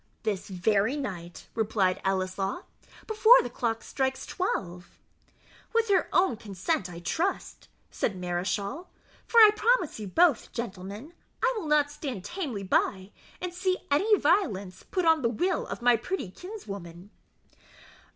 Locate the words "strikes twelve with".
3.83-5.89